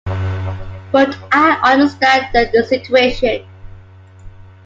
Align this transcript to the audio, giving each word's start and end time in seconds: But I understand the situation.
But 0.91 1.15
I 1.31 1.61
understand 1.75 2.29
the 2.33 2.65
situation. 2.67 3.45